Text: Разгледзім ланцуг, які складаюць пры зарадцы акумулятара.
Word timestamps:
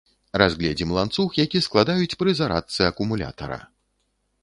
Разгледзім 0.41 0.93
ланцуг, 0.97 1.29
які 1.43 1.63
складаюць 1.67 2.17
пры 2.25 2.37
зарадцы 2.43 2.79
акумулятара. 2.91 3.65